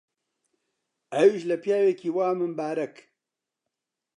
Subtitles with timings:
[1.13, 2.95] ئەویش لە پیاوێکی وا ممبارەک؟!